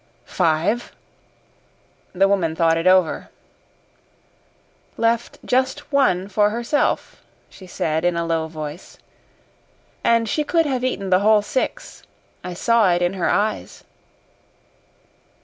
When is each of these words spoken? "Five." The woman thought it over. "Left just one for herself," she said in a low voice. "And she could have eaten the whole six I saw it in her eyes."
"Five." 0.25 0.93
The 2.13 2.27
woman 2.27 2.55
thought 2.55 2.75
it 2.75 2.87
over. 2.87 3.29
"Left 4.97 5.37
just 5.45 5.91
one 5.91 6.27
for 6.27 6.49
herself," 6.49 7.21
she 7.51 7.67
said 7.67 8.03
in 8.03 8.17
a 8.17 8.25
low 8.25 8.47
voice. 8.47 8.97
"And 10.03 10.27
she 10.27 10.43
could 10.43 10.65
have 10.65 10.83
eaten 10.83 11.11
the 11.11 11.19
whole 11.19 11.43
six 11.43 12.01
I 12.43 12.55
saw 12.55 12.91
it 12.91 13.03
in 13.03 13.13
her 13.13 13.29
eyes." 13.29 13.83